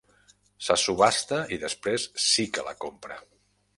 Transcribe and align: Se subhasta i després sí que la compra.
Se 0.67 0.77
subhasta 0.83 1.39
i 1.57 1.59
després 1.65 2.07
sí 2.31 2.47
que 2.57 2.65
la 2.71 2.77
compra. 2.87 3.21